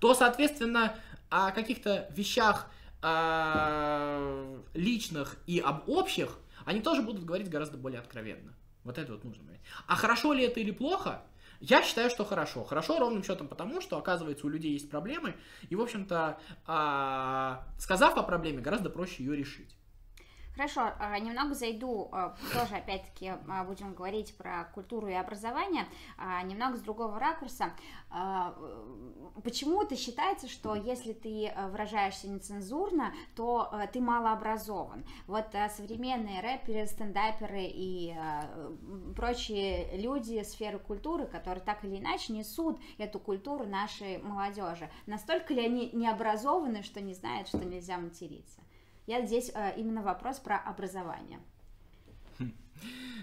[0.00, 0.94] то, соответственно,
[1.28, 2.70] о каких-то вещах
[3.02, 8.52] а, личных и об общих они тоже будут говорить гораздо более откровенно.
[8.82, 9.60] Вот это вот нужно понять.
[9.86, 11.22] А хорошо ли это или плохо?
[11.60, 12.64] Я считаю, что хорошо.
[12.64, 15.34] Хорошо ровным счетом потому, что, оказывается, у людей есть проблемы,
[15.68, 19.76] и, в общем-то, а, сказав о проблеме, гораздо проще ее решить.
[20.56, 25.84] Хорошо, а, немного зайду, а, тоже опять-таки а, будем говорить про культуру и образование,
[26.44, 27.72] немного с другого ракурса.
[28.08, 28.54] А,
[29.44, 35.04] Почему-то считается, что если ты а, выражаешься нецензурно, то а, ты малообразован.
[35.26, 38.14] Вот современные рэперы, стендаперы и
[39.14, 45.66] прочие люди сферы культуры, которые так или иначе несут эту культуру нашей молодежи, настолько ли
[45.66, 48.60] они не образованы, что не знают, что нельзя материться?
[49.06, 51.40] Я здесь э, именно вопрос про образование.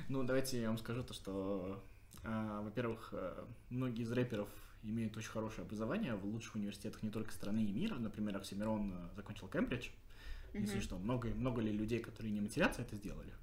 [0.09, 1.81] Ну, давайте я вам скажу то, что,
[2.23, 4.49] а, во-первых, э, многие из рэперов
[4.83, 7.95] имеют очень хорошее образование в лучших университетах не только страны и мира.
[7.95, 9.89] Например, Оксимирон э, закончил Кембридж.
[10.53, 10.83] Если Мгм.
[10.83, 13.33] что, много, много ли людей, которые не матерятся, это сделали?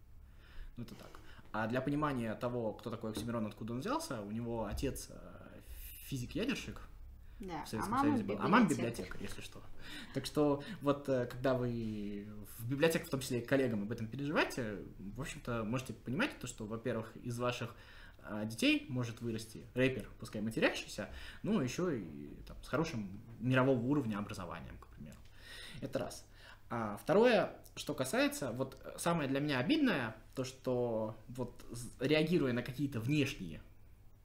[0.76, 1.20] Ну, это так.
[1.52, 5.60] А для понимания того, кто такой Оксимирон, откуда он взялся, у него отец э,
[6.08, 6.80] физик-ядерщик,
[7.40, 8.36] Да, в Советском а мама Союзе был.
[8.38, 9.62] А мама библиотекарь, если что.
[10.14, 12.26] Так что вот э, когда вы
[12.58, 16.46] в библиотеке, в том числе и коллегам об этом переживаете, в общем-то, можете понимать то,
[16.46, 17.74] что, во-первых, из ваших
[18.22, 21.08] а, детей может вырасти рэпер, пускай матерящийся,
[21.42, 25.18] но еще и там, с хорошим мирового уровня образованием, к примеру.
[25.80, 26.26] Это раз.
[26.68, 31.64] А второе, что касается, вот э, самое для меня обидное, то, что вот
[31.98, 33.62] реагируя на какие-то внешние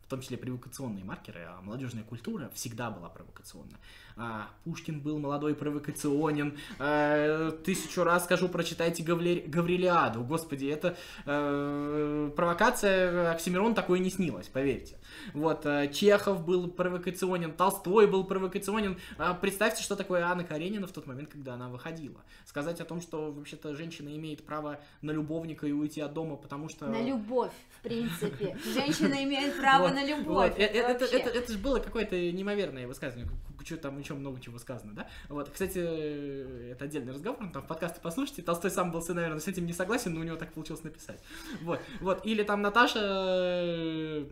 [0.05, 3.77] в том числе провокационные маркеры, а молодежная культура всегда была провокационна.
[4.17, 6.57] А, Пушкин был молодой провокационен.
[6.79, 10.23] э, тысячу раз скажу, прочитайте Гавле- Гаврилиаду.
[10.23, 14.97] Господи, это э, провокация Оксимирон такой не снилась, поверьте.
[15.33, 18.97] Вот, э, Чехов был провокационен, Толстой был провокационен.
[19.17, 22.21] А, представьте, что такое Анна Каренина в тот момент, когда она выходила.
[22.45, 26.69] Сказать о том, что вообще-то женщина имеет право на любовника и уйти от дома, потому
[26.69, 26.85] что...
[26.85, 28.57] На любовь, в принципе.
[28.73, 30.51] Женщина имеет право на любовь.
[30.51, 31.19] вот, э- э- Это, вообще.
[31.19, 33.29] это, это, же было какое-то неимоверное высказывание.
[33.63, 35.07] Что там еще много чего сказано, да?
[35.27, 38.43] Вот, кстати, э, это отдельный разговор, ну, там в подкасты послушайте.
[38.43, 41.19] Толстой сам был, наверное, с этим не согласен, но у него так получилось написать.
[41.61, 42.25] Вот, вот.
[42.25, 44.25] Или там Наташа э,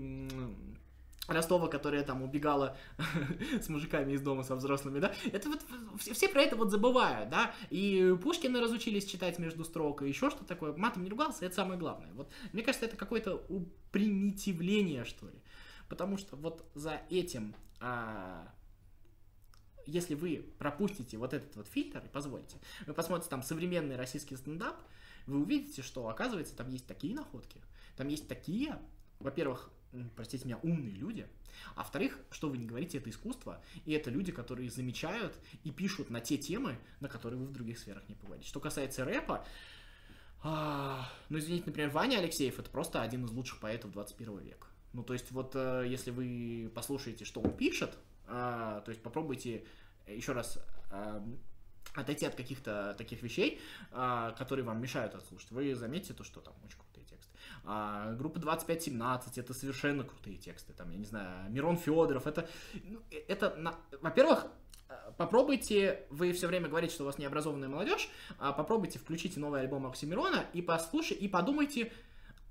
[1.28, 2.76] Ростова, которая там убегала
[3.62, 5.62] с мужиками из дома со взрослыми, да, это вот
[5.98, 10.30] все, все про это вот забывают, да, и Пушкина разучились читать между строк, и еще
[10.30, 12.12] что такое, матом не ругался, это самое главное.
[12.14, 15.42] Вот, мне кажется, это какое-то упримитивление, что ли,
[15.94, 18.52] потому что вот за этим, а,
[19.86, 24.76] если вы пропустите вот этот вот фильтр и позволите, вы посмотрите там современный российский стендап,
[25.28, 27.62] вы увидите, что, оказывается, там есть такие находки,
[27.96, 28.82] там есть такие,
[29.20, 29.70] во-первых,
[30.16, 31.28] простите меня, умные люди,
[31.76, 36.10] а во-вторых, что вы не говорите, это искусство, и это люди, которые замечают и пишут
[36.10, 38.50] на те темы, на которые вы в других сферах не поговорите.
[38.50, 39.46] Что касается рэпа,
[40.42, 44.73] а, ну, извините, например, Ваня Алексеев это просто один из лучших поэтов 21 века.
[44.94, 49.66] Ну, то есть, вот э, если вы послушаете, что он пишет, а, то есть попробуйте
[50.08, 50.60] еще раз
[51.96, 53.60] отойти от каких-то таких вещей,
[53.92, 57.38] которые вам мешают отслушать, вы заметите то, что там очень крутые тексты.
[57.66, 60.74] А, группа 2517 это совершенно крутые тексты.
[60.74, 62.48] Там, я не знаю, Мирон Федоров, это,
[62.84, 64.48] ну, э, это на- во-первых,
[64.90, 69.62] э, попробуйте, вы все время говорите, что у вас необразованная молодежь, а попробуйте включите новый
[69.62, 71.92] альбом Оксимирона и послушайте, и подумайте,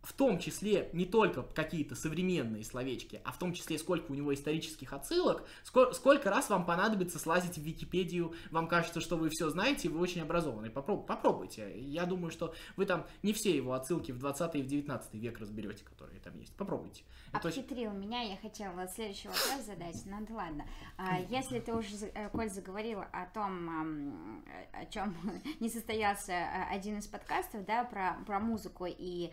[0.03, 4.35] в том числе не только какие-то современные словечки, а в том числе сколько у него
[4.35, 9.49] исторических отсылок, сколько, сколько раз вам понадобится слазить в Википедию, вам кажется, что вы все
[9.51, 10.71] знаете, вы очень образованный.
[10.71, 11.81] Попроб, попробуйте.
[11.81, 15.39] Я думаю, что вы там не все его отсылки в 20 и в 19 век
[15.39, 16.55] разберете, которые там есть.
[16.57, 17.05] Попробуйте.
[17.33, 18.01] Обхитрил очень...
[18.01, 20.67] меня, я хотела следующий вопрос задать, ну да ладно.
[20.99, 25.15] А, если ты уже, э, Коль, заговорил о том, о чем
[25.61, 29.31] не состоялся э, один из подкастов, да, про, про музыку и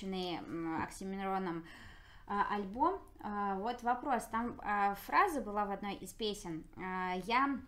[0.00, 1.64] выпущенный Оксимироном
[2.26, 3.00] а, альбом.
[3.20, 4.60] А, вот вопрос, там
[5.06, 6.64] фраза была в одной из песен.
[6.76, 7.60] Я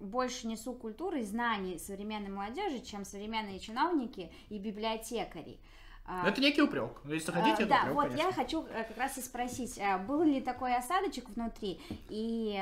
[0.00, 5.58] больше несу культуры и знаний современной молодежи, чем современные чиновники и библиотекари.
[6.10, 6.90] А, это некий упрек.
[7.04, 8.26] Если хотите, а, это Да, упрек, вот конечно.
[8.26, 12.58] я хочу э, как раз и спросить, а, был ли такой осадочек внутри, и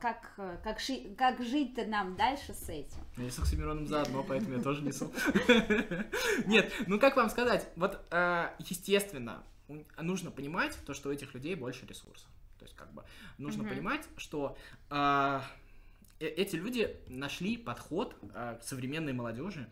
[0.00, 2.98] как, как, ши, как жить-то нам дальше с этим?
[3.18, 5.12] Я с Оксимироном заодно, поэтому я тоже несу.
[6.46, 8.02] Нет, ну как вам сказать, вот
[8.58, 9.42] естественно,
[10.00, 12.30] нужно понимать то, что у этих людей больше ресурсов.
[12.58, 13.04] То есть как бы
[13.36, 14.56] нужно понимать, что
[14.90, 15.40] э,
[16.20, 19.68] эти люди нашли подход к современной молодежи,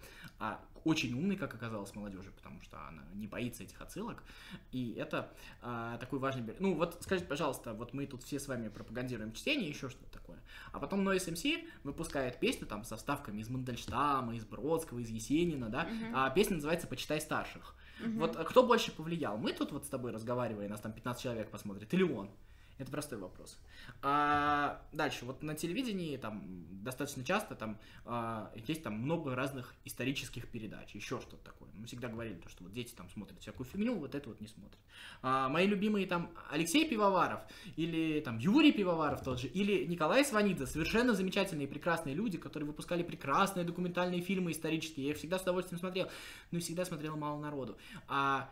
[0.87, 4.23] очень умный, как оказалось, молодежи, потому что она не боится этих отсылок.
[4.71, 6.55] И это а, такой важный...
[6.61, 10.39] Ну, вот скажите, пожалуйста, вот мы тут все с вами пропагандируем чтение, еще что-то такое.
[10.73, 15.69] А потом Noise MC выпускает песню там со вставками из Мандельштама, из Бродского, из Есенина,
[15.69, 16.13] да, uh-huh.
[16.15, 17.75] а песня называется «Почитай старших».
[18.01, 18.19] Uh-huh.
[18.19, 19.39] Вот кто больше повлиял?
[19.39, 22.31] Мы тут вот с тобой разговариваем, нас там 15 человек посмотрит, или он?
[22.79, 23.59] Это простой вопрос.
[24.03, 30.49] А, дальше, вот на телевидении там достаточно часто там а, есть там много разных исторических
[30.49, 31.71] передач, еще что-то такое.
[31.75, 34.47] Мы всегда говорили, то, что вот дети там смотрят всякую фигню, вот это вот не
[34.47, 34.79] смотрят.
[35.23, 37.41] А, мои любимые там Алексей Пивоваров,
[37.77, 43.03] или там Юрий Пивоваров тот же, или Николай Сванидзе, совершенно замечательные, прекрасные люди, которые выпускали
[43.03, 45.07] прекрасные документальные фильмы исторические.
[45.07, 46.11] Я их всегда с удовольствием смотрел,
[46.51, 47.79] но всегда смотрел мало народу.
[48.07, 48.51] А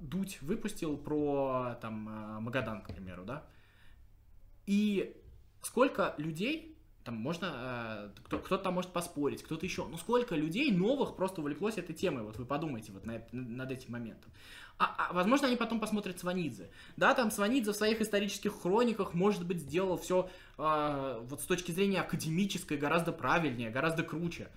[0.00, 3.44] Дудь выпустил про там а, Магадан, к примеру, да,
[4.66, 5.16] и
[5.62, 10.70] сколько людей, там можно, а, кто, кто-то там может поспорить, кто-то еще, но сколько людей
[10.72, 14.30] новых просто увлеклось этой темой, вот вы подумайте вот на, над этим моментом.
[14.78, 16.70] А, а, возможно, они потом посмотрят Сванидзе.
[16.96, 21.72] Да, там Сванидзе в своих исторических хрониках, может быть, сделал все э, вот с точки
[21.72, 24.48] зрения академической гораздо правильнее, гораздо круче.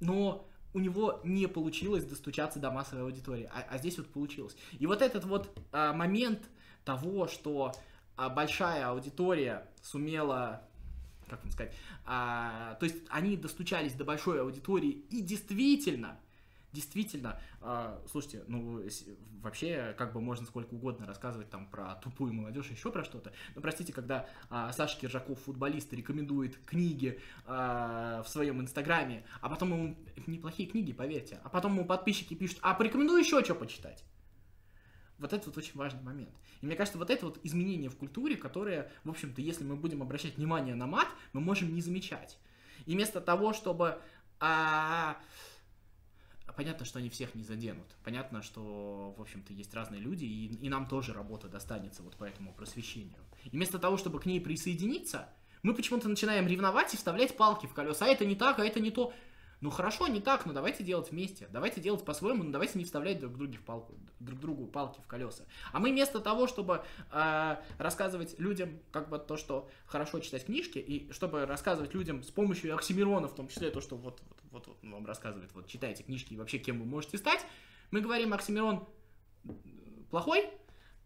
[0.00, 4.56] Но у него не получилось достучаться до массовой аудитории, а, а здесь вот получилось.
[4.78, 6.42] И вот этот вот а, момент
[6.84, 7.72] того, что
[8.16, 10.62] а, большая аудитория сумела
[11.28, 16.18] как вам сказать, а, то есть они достучались до большой аудитории и действительно
[16.74, 18.82] действительно, э, слушайте, ну,
[19.40, 23.62] вообще, как бы можно сколько угодно рассказывать там про тупую молодежь, еще про что-то, но
[23.62, 29.96] простите, когда э, Саша Киржаков, футболист, рекомендует книги э, в своем инстаграме, а потом ему,
[30.26, 34.04] неплохие книги, поверьте, а потом ему подписчики пишут, а порекомендую еще что почитать.
[35.18, 36.34] Вот это вот очень важный момент.
[36.60, 40.02] И мне кажется, вот это вот изменение в культуре, которое, в общем-то, если мы будем
[40.02, 42.38] обращать внимание на мат, мы можем не замечать.
[42.86, 44.00] И вместо того, чтобы...
[44.40, 45.16] А,
[46.56, 47.86] понятно, что они всех не заденут.
[48.04, 52.24] Понятно, что, в общем-то, есть разные люди, и, и нам тоже работа достанется вот по
[52.24, 53.18] этому просвещению.
[53.44, 55.28] И вместо того, чтобы к ней присоединиться,
[55.62, 58.04] мы почему-то начинаем ревновать и вставлять палки в колеса.
[58.04, 59.12] А это не так, а это не то.
[59.64, 61.48] Ну хорошо, не так, но давайте делать вместе.
[61.50, 65.06] Давайте делать по-своему, но давайте не вставлять друг, друге в палку, друг другу палки в
[65.06, 65.46] колеса.
[65.72, 70.76] А мы вместо того, чтобы э, рассказывать людям как бы то, что хорошо читать книжки,
[70.76, 74.66] и чтобы рассказывать людям с помощью Оксимирона, в том числе то, что вот, вот, вот,
[74.66, 77.40] вот вам рассказывает, вот читайте книжки и вообще кем вы можете стать,
[77.90, 78.86] мы говорим, Оксимирон
[80.10, 80.46] плохой,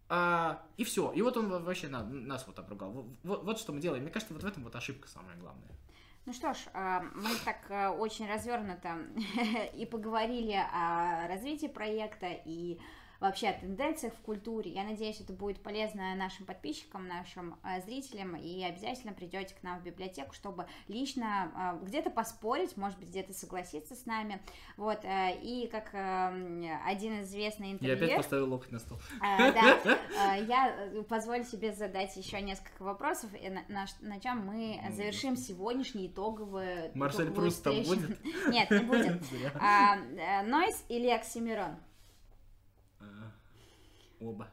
[0.08, 1.12] а, и все.
[1.12, 3.06] И вот он вообще на, нас вот обругал.
[3.22, 4.02] Вот, вот что мы делаем.
[4.02, 5.78] Мне кажется, вот в этом вот ошибка самая главная.
[6.28, 8.98] Ну что ж, а, мы так а, очень развернуто
[9.74, 12.78] и поговорили о развитии проекта и
[13.20, 14.70] вообще о тенденциях в культуре.
[14.70, 19.80] Я надеюсь, это будет полезно нашим подписчикам, нашим э, зрителям, и обязательно придете к нам
[19.80, 24.40] в библиотеку, чтобы лично э, где-то поспорить, может быть, где-то согласиться с нами.
[24.76, 25.88] Вот, э, и как
[26.86, 27.96] один известный интервью...
[27.96, 28.98] Я опять поставил локоть на стол.
[29.20, 33.30] Да, я позволю себе задать еще несколько вопросов,
[33.68, 36.90] на, на чем мы завершим сегодняшний итоговый...
[36.94, 38.24] Марсель Пруст там будет?
[38.48, 39.22] Нет, не будет.
[40.48, 41.76] Нойс или Оксимирон?
[44.20, 44.48] Оба.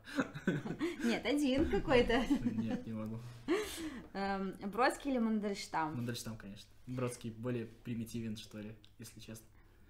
[1.04, 2.24] Нет, один какой-то.
[2.44, 3.20] Нет, не могу.
[4.14, 5.96] Эм, Бродский или Мандельштам?
[5.96, 6.70] Мандельштам, конечно.
[6.86, 9.46] Бродский более примитивен, что ли, если честно.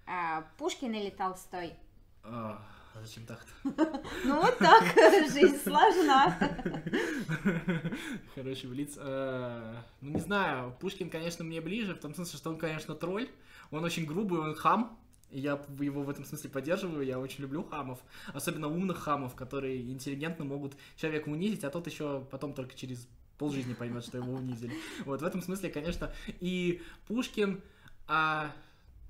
[0.06, 1.74] А, Пушкин или Толстой?
[2.22, 2.62] А,
[2.94, 3.52] зачем так-то?
[4.24, 4.82] Ну вот так,
[5.30, 6.38] жизнь сложна.
[8.34, 8.96] Хороший блиц.
[8.98, 13.28] А, ну не знаю, Пушкин, конечно, мне ближе, в том смысле, что он, конечно, тролль.
[13.70, 14.98] Он очень грубый, он хам.
[15.30, 17.98] Я его в этом смысле поддерживаю, я очень люблю хамов,
[18.32, 23.08] особенно умных хамов, которые интеллигентно могут человека унизить, а тот еще потом только через
[23.38, 24.72] полжизни поймет, что его унизили.
[25.04, 27.60] Вот в этом смысле, конечно, и Пушкин,
[28.06, 28.52] а,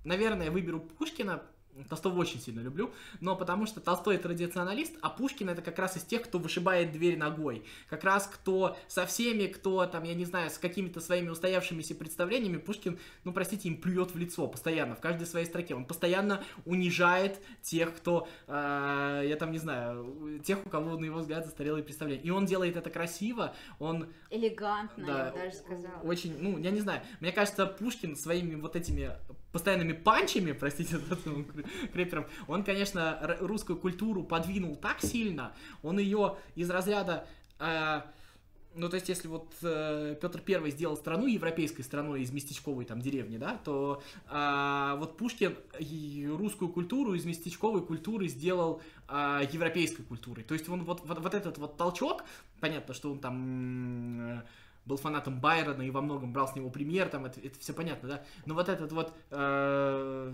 [0.05, 1.43] наверное, выберу Пушкина,
[1.85, 6.03] Толстого очень сильно люблю, но потому что Толстой традиционалист, а Пушкин это как раз из
[6.03, 7.65] тех, кто вышибает дверь ногой.
[7.89, 12.59] Как раз кто со всеми, кто там, я не знаю, с какими-то своими устоявшимися представлениями,
[12.59, 15.75] Пушкин, ну простите, им плюет в лицо постоянно, в каждой своей строке.
[15.75, 21.19] Он постоянно унижает тех, кто, э, я там не знаю, тех, у кого, на его
[21.19, 22.23] взгляд, застарелые представления.
[22.23, 24.09] И он делает это красиво, он...
[24.31, 26.01] Элегантно, да, я бы даже сказала.
[26.03, 29.11] Очень, ну, я не знаю, мне кажется, Пушкин своими вот этими
[29.57, 31.01] постоянными панчами, простите,
[31.95, 37.27] крепером, он, конечно, русскую культуру подвинул так сильно, он ее из разряда...
[37.59, 38.03] Э,
[38.75, 43.01] ну, то есть, если вот э, Петр Первый сделал страну европейской страной из местечковой там
[43.01, 45.57] деревни, да, то э, вот Пушкин
[46.37, 50.45] русскую культуру из местечковой культуры сделал э, европейской культурой.
[50.45, 52.25] То есть, он вот, вот, вот этот вот толчок,
[52.61, 54.21] понятно, что он там...
[54.21, 54.43] Э,
[54.87, 58.09] был фанатом Байрона и во многом брал с него пример, там это, это все понятно,
[58.09, 58.23] да.
[58.47, 59.13] Но вот этот вот...
[59.31, 60.33] Э,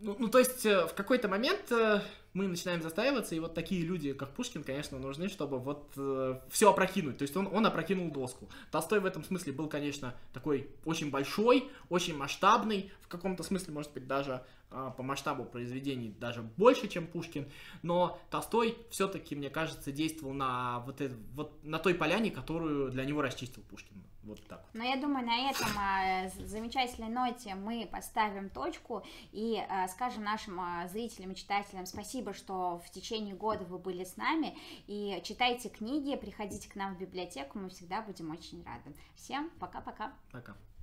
[0.00, 2.00] ну, ну, то есть, э, в какой-то момент э,
[2.34, 6.70] мы начинаем застаиваться, и вот такие люди, как Пушкин, конечно, нужны, чтобы вот э, все
[6.70, 7.18] опрокинуть.
[7.18, 8.48] То есть он, он опрокинул доску.
[8.72, 13.92] Толстой в этом смысле был, конечно, такой очень большой, очень масштабный, в каком-то смысле, может
[13.92, 17.48] быть, даже э, по масштабу произведений даже больше, чем Пушкин.
[17.82, 23.04] Но Толстой все-таки, мне кажется, действовал на вот, это, вот на той поляне, которую для
[23.04, 24.02] него расчистил Пушкин.
[24.24, 24.64] Вот так.
[24.72, 29.02] Но я думаю, на этом э, замечательной ноте мы поставим точку
[29.32, 33.78] и э, скажем нашим э, зрителям и читателям спасибо Спасибо, что в течение года вы
[33.78, 34.56] были с нами.
[34.86, 38.94] И читайте книги, приходите к нам в библиотеку, мы всегда будем очень рады.
[39.16, 40.12] Всем пока-пока.
[40.30, 40.52] Пока.
[40.52, 40.54] -пока.
[40.54, 40.73] пока.